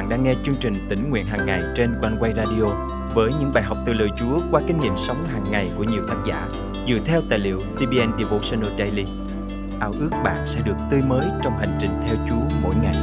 [0.00, 2.64] bạn đang nghe chương trình tỉnh nguyện hàng ngày trên quanh quay radio
[3.14, 6.02] với những bài học từ lời Chúa qua kinh nghiệm sống hàng ngày của nhiều
[6.08, 6.48] tác giả
[6.88, 9.04] dựa theo tài liệu CBN Devotional Daily.
[9.80, 12.96] Ao ước bạn sẽ được tươi mới trong hành trình theo Chúa mỗi ngày.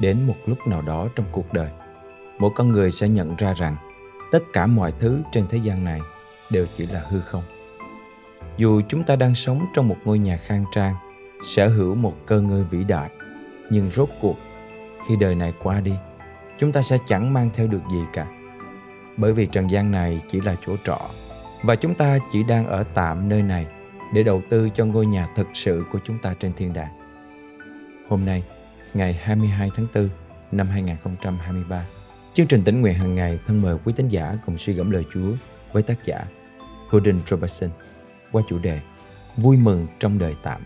[0.00, 1.70] Đến một lúc nào đó trong cuộc đời,
[2.38, 3.76] mỗi con người sẽ nhận ra rằng
[4.30, 6.00] tất cả mọi thứ trên thế gian này
[6.50, 7.42] đều chỉ là hư không
[8.56, 10.94] dù chúng ta đang sống trong một ngôi nhà khang trang
[11.44, 13.10] sở hữu một cơ ngơi vĩ đại
[13.70, 14.36] nhưng rốt cuộc
[15.08, 15.92] khi đời này qua đi
[16.58, 18.26] chúng ta sẽ chẳng mang theo được gì cả
[19.16, 21.00] bởi vì trần gian này chỉ là chỗ trọ
[21.62, 23.66] và chúng ta chỉ đang ở tạm nơi này
[24.12, 26.92] để đầu tư cho ngôi nhà thực sự của chúng ta trên thiên đàng.
[28.08, 28.42] Hôm nay,
[28.94, 30.08] ngày 22 tháng 4
[30.52, 31.86] năm 2023,
[32.34, 35.04] chương trình tỉnh nguyện hàng ngày thân mời quý tín giả cùng suy gẫm lời
[35.14, 35.32] Chúa
[35.72, 36.24] với tác giả
[36.90, 37.70] Gordon Robertson
[38.32, 38.80] qua chủ đề
[39.36, 40.62] Vui mừng trong đời tạm.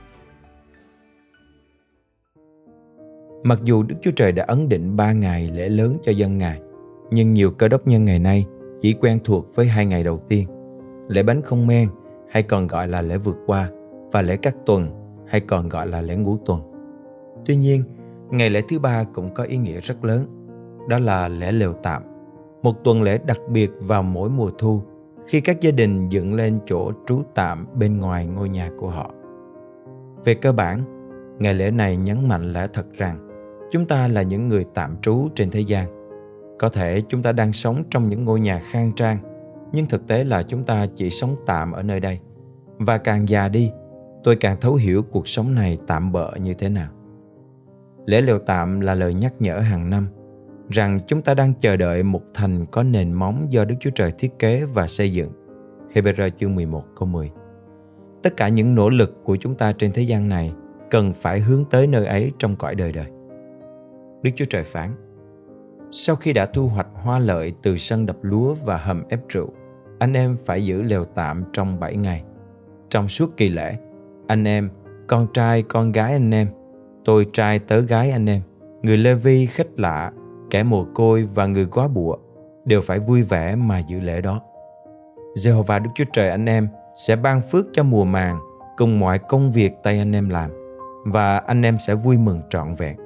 [3.46, 6.60] Mặc dù Đức Chúa Trời đã ấn định ba ngày lễ lớn cho dân Ngài,
[7.10, 8.46] nhưng nhiều cơ đốc nhân ngày nay
[8.80, 10.48] chỉ quen thuộc với hai ngày đầu tiên,
[11.08, 11.88] lễ bánh không men
[12.30, 13.70] hay còn gọi là lễ vượt qua
[14.12, 14.88] và lễ cắt tuần
[15.26, 16.60] hay còn gọi là lễ ngũ tuần.
[17.46, 17.82] Tuy nhiên,
[18.30, 20.26] ngày lễ thứ ba cũng có ý nghĩa rất lớn,
[20.88, 22.02] đó là lễ lều tạm,
[22.62, 24.82] một tuần lễ đặc biệt vào mỗi mùa thu
[25.26, 29.10] khi các gia đình dựng lên chỗ trú tạm bên ngoài ngôi nhà của họ.
[30.24, 30.80] Về cơ bản,
[31.38, 33.25] ngày lễ này nhấn mạnh lẽ thật rằng
[33.70, 35.88] chúng ta là những người tạm trú trên thế gian.
[36.58, 39.18] Có thể chúng ta đang sống trong những ngôi nhà khang trang,
[39.72, 42.20] nhưng thực tế là chúng ta chỉ sống tạm ở nơi đây.
[42.78, 43.70] Và càng già đi,
[44.24, 46.88] tôi càng thấu hiểu cuộc sống này tạm bợ như thế nào.
[48.06, 50.08] Lễ lều tạm là lời nhắc nhở hàng năm
[50.70, 54.12] rằng chúng ta đang chờ đợi một thành có nền móng do Đức Chúa Trời
[54.18, 55.30] thiết kế và xây dựng.
[55.94, 57.30] Hebrew chương 11 câu 10
[58.22, 60.52] Tất cả những nỗ lực của chúng ta trên thế gian này
[60.90, 63.06] cần phải hướng tới nơi ấy trong cõi đời đời.
[64.26, 64.90] Đức Chúa Trời phán
[65.90, 69.48] Sau khi đã thu hoạch hoa lợi từ sân đập lúa và hầm ép rượu,
[69.98, 72.22] anh em phải giữ lều tạm trong 7 ngày.
[72.90, 73.76] Trong suốt kỳ lễ,
[74.26, 74.70] anh em,
[75.06, 76.48] con trai, con gái anh em,
[77.04, 78.40] tôi trai tớ gái anh em,
[78.82, 80.12] người Lê Vi khách lạ
[80.50, 82.16] kẻ mồ côi và người quá bụa
[82.64, 84.40] đều phải vui vẻ mà giữ lễ đó.
[85.34, 86.68] Jehovah Đức Chúa Trời anh em
[87.06, 88.38] sẽ ban phước cho mùa màng
[88.76, 90.50] cùng mọi công việc tay anh em làm
[91.04, 93.05] và anh em sẽ vui mừng trọn vẹn.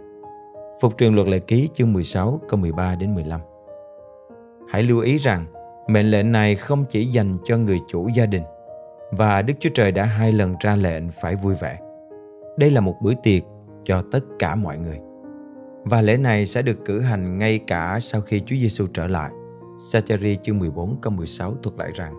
[0.80, 3.40] Phục truyền luật lệ ký chương 16 câu 13 đến 15.
[4.68, 5.46] Hãy lưu ý rằng,
[5.88, 8.42] mệnh lệnh này không chỉ dành cho người chủ gia đình,
[9.10, 11.78] và Đức Chúa Trời đã hai lần ra lệnh phải vui vẻ.
[12.58, 13.42] Đây là một bữa tiệc
[13.84, 14.98] cho tất cả mọi người.
[15.84, 19.30] Và lễ này sẽ được cử hành ngay cả sau khi Chúa Giêsu trở lại.
[19.92, 22.14] Sachari chương 14 câu 16 thuật lại rằng,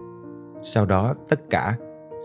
[0.61, 1.75] Sau đó tất cả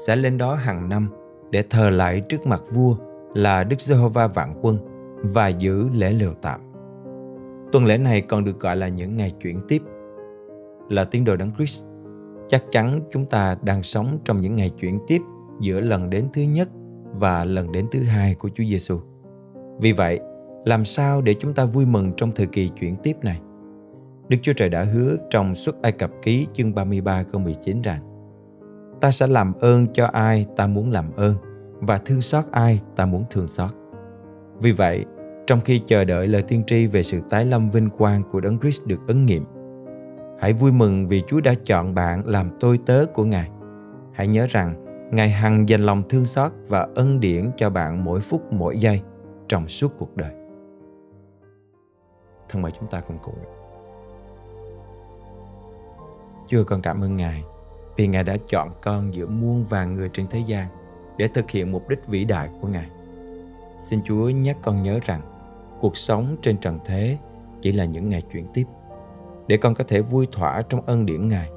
[0.06, 1.10] sẽ lên đó hàng năm
[1.50, 2.97] để thờ lại trước mặt vua
[3.34, 4.96] là Đức Giê-hô-va vạn quân
[5.32, 6.60] và giữ lễ lều tạm.
[7.72, 9.82] Tuần lễ này còn được gọi là những ngày chuyển tiếp.
[10.88, 11.84] Là tín đồ đấng Christ,
[12.48, 15.20] chắc chắn chúng ta đang sống trong những ngày chuyển tiếp
[15.60, 16.69] giữa lần đến thứ nhất
[17.12, 19.00] và lần đến thứ hai của Chúa Giêsu.
[19.81, 20.20] Vì vậy,
[20.65, 23.41] làm sao để chúng ta vui mừng trong thời kỳ chuyển tiếp này?
[24.28, 28.00] Đức Chúa Trời đã hứa trong suốt Ai Cập ký chương 33 câu 19 rằng
[29.00, 31.34] Ta sẽ làm ơn cho ai ta muốn làm ơn
[31.81, 33.70] và thương xót ai ta muốn thương xót.
[34.60, 35.04] Vì vậy,
[35.47, 38.59] trong khi chờ đợi lời tiên tri về sự tái lâm vinh quang của Đấng
[38.59, 39.45] Christ được ứng nghiệm,
[40.41, 43.51] hãy vui mừng vì Chúa đã chọn bạn làm tôi tớ của Ngài.
[44.12, 48.21] Hãy nhớ rằng Ngài hằng dành lòng thương xót và ân điển cho bạn mỗi
[48.21, 49.03] phút mỗi giây
[49.49, 50.31] trong suốt cuộc đời
[52.49, 53.34] thân mời chúng ta cùng cùng.
[56.49, 57.43] Chúa con cảm ơn Ngài
[57.97, 60.69] vì Ngài đã chọn con giữa muôn vàng người trên thế gian
[61.19, 62.87] để thực hiện mục đích vĩ đại của Ngài.
[63.78, 65.21] Xin Chúa nhắc con nhớ rằng
[65.81, 67.19] cuộc sống trên trần thế
[67.60, 68.64] chỉ là những ngày chuyển tiếp
[69.47, 71.50] để con có thể vui thỏa trong ân điển Ngài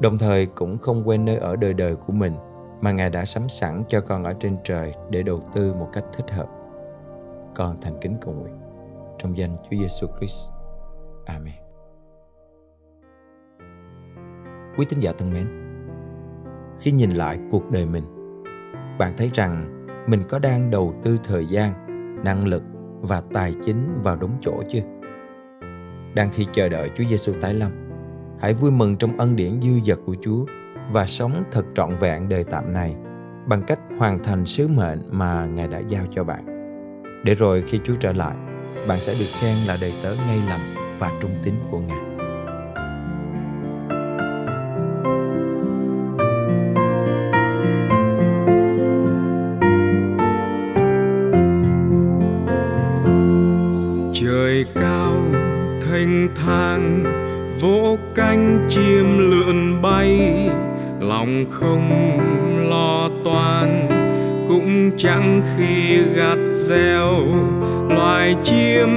[0.00, 2.32] đồng thời cũng không quên nơi ở đời đời của mình
[2.80, 6.04] mà Ngài đã sắm sẵn cho con ở trên trời để đầu tư một cách
[6.12, 6.48] thích hợp.
[7.54, 8.54] Con thành kính cầu nguyện
[9.18, 10.52] trong danh Chúa Giêsu Christ.
[11.26, 11.54] Amen.
[14.76, 15.46] Quý tín giả thân mến,
[16.80, 18.04] khi nhìn lại cuộc đời mình,
[18.98, 21.72] bạn thấy rằng mình có đang đầu tư thời gian,
[22.24, 22.62] năng lực
[23.00, 24.82] và tài chính vào đúng chỗ chưa?
[26.14, 27.70] Đang khi chờ đợi Chúa Giêsu tái lâm,
[28.40, 30.44] hãy vui mừng trong ân điển dư dật của Chúa
[30.92, 32.96] và sống thật trọn vẹn đời tạm này
[33.46, 36.44] bằng cách hoàn thành sứ mệnh mà Ngài đã giao cho bạn.
[37.24, 38.36] Để rồi khi Chúa trở lại,
[38.88, 42.07] bạn sẽ được khen là đầy tớ ngay lành và trung tín của Ngài.
[56.34, 57.04] Thang,
[57.60, 60.32] vỗ cánh chim lượn bay.
[61.00, 61.88] Lòng không
[62.70, 63.88] lo toan,
[64.48, 67.14] cũng chẳng khi gặt gieo
[67.88, 68.88] loài chim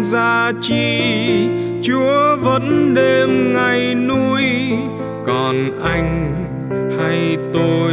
[0.00, 1.00] ra chi,
[1.82, 4.42] chúa vẫn đêm ngày nuôi.
[5.26, 6.34] Còn anh
[6.98, 7.92] hay tôi,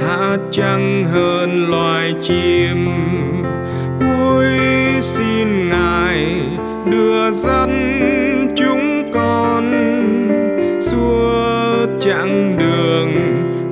[0.00, 2.88] há chẳng hơn loài chim?
[3.98, 4.48] Cuối
[5.00, 6.09] xin ngài
[6.90, 7.70] đưa dẫn
[8.56, 9.64] chúng con
[10.80, 13.10] suốt chặng đường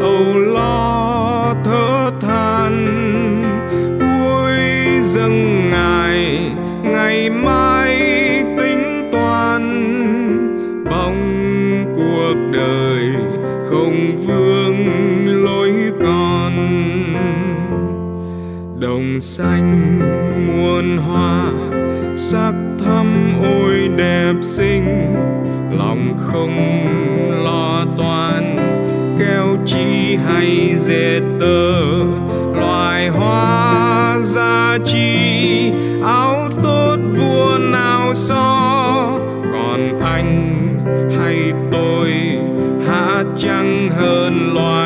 [0.01, 2.87] âu lo thở than.
[4.01, 4.53] Cuối
[5.03, 6.41] dâng ngài,
[6.83, 7.97] ngày mai
[8.59, 9.65] tính toán,
[10.91, 13.13] bóng cuộc đời
[13.71, 14.87] không vương
[15.45, 16.53] lối con.
[18.81, 19.78] Đồng xanh
[22.21, 22.53] sắc
[22.85, 25.15] thắm ôi đẹp xinh,
[25.79, 26.57] lòng không
[27.45, 28.57] lo toan,
[29.19, 31.83] keo chi hay dệt tơ.
[32.55, 35.73] Loài hoa ra chi,
[36.03, 39.17] áo tốt vua nào so.
[39.53, 40.65] Còn anh
[41.19, 42.13] hay tôi
[42.87, 44.78] há chẳng hơn loài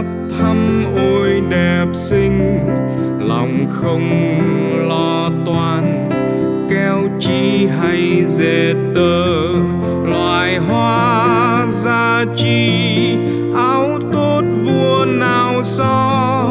[0.00, 2.58] sắc thắm ôi đẹp xinh,
[3.18, 4.02] lòng không
[4.88, 6.10] lo toan,
[6.70, 9.36] keo chi hay dệt tơ,
[10.04, 13.16] loài hoa ra chi,
[13.54, 16.46] áo tốt vua nào so,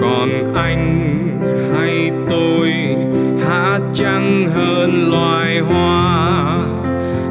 [0.00, 1.16] còn anh
[1.78, 2.72] hay tôi,
[3.48, 6.58] há chẳng hơn loài hoa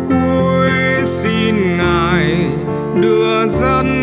[0.10, 0.72] cuối
[1.06, 2.36] xin ngài
[3.02, 4.01] đưa dân.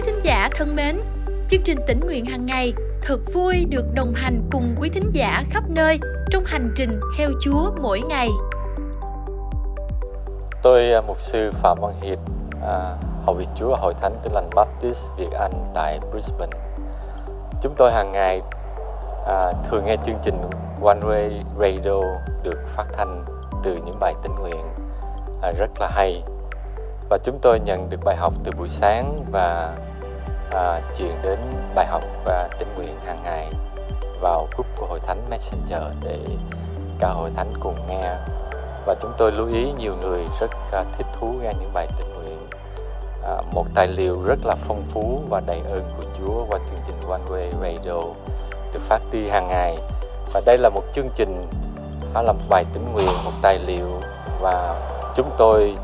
[0.00, 1.00] Quý thính giả thân mến,
[1.48, 5.44] chương trình tỉnh nguyện hàng ngày thật vui được đồng hành cùng quý thính giả
[5.50, 5.98] khắp nơi
[6.30, 8.28] trong hành trình theo Chúa mỗi ngày.
[10.62, 12.18] Tôi à, mục sư Phạm Văn Hiệp,
[12.62, 16.58] à, học viện Chúa Hội Thánh Tin Lành Baptist Việt Anh tại Brisbane.
[17.62, 18.40] Chúng tôi hàng ngày
[19.26, 20.36] à, thường nghe chương trình
[20.82, 21.30] One Way
[21.60, 22.00] Radio
[22.42, 23.24] được phát thanh
[23.64, 24.66] từ những bài tĩnh nguyện
[25.42, 26.22] à, rất là hay
[27.10, 29.76] và chúng tôi nhận được bài học từ buổi sáng và
[30.50, 31.38] à, truyền đến
[31.74, 33.50] bài học và tĩnh nguyện hàng ngày
[34.20, 36.18] vào group của Hội Thánh Messenger để
[36.98, 38.16] cả Hội Thánh cùng nghe.
[38.86, 42.14] Và chúng tôi lưu ý nhiều người rất à, thích thú nghe những bài tĩnh
[42.14, 42.48] nguyện.
[43.24, 46.80] À, một tài liệu rất là phong phú và đầy ơn của Chúa qua chương
[46.86, 48.02] trình One Way Radio
[48.72, 49.78] được phát đi hàng ngày.
[50.32, 51.42] Và đây là một chương trình
[52.14, 54.00] nó là một bài tín nguyện một tài liệu
[54.40, 54.76] và
[55.14, 55.76] chúng tôi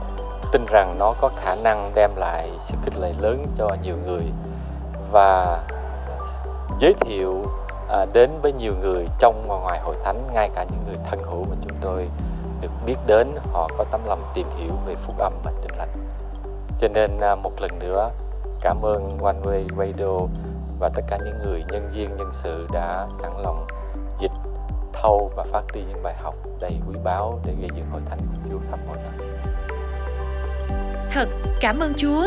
[0.53, 4.23] tin rằng nó có khả năng đem lại sự khích lệ lớn cho nhiều người
[5.11, 5.63] và
[6.79, 7.45] giới thiệu
[7.89, 11.23] à, đến với nhiều người trong và ngoài hội thánh ngay cả những người thân
[11.23, 12.09] hữu mà chúng tôi
[12.61, 15.89] được biết đến họ có tấm lòng tìm hiểu về phúc âm và tin lành
[16.79, 18.11] cho nên à, một lần nữa
[18.61, 20.27] cảm ơn One Way Radio
[20.79, 23.67] và tất cả những người nhân viên nhân sự đã sẵn lòng
[24.19, 24.33] dịch
[24.93, 28.19] thâu và phát đi những bài học đầy quý báu để gây dựng hội thánh
[28.19, 29.29] của Chúa khắp mọi nơi.
[31.11, 31.29] Thật
[31.61, 32.27] cảm ơn Chúa.